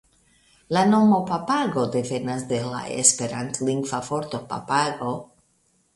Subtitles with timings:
[0.75, 5.17] La nomo "Papago" devenas de la esperantlingva vorto papago.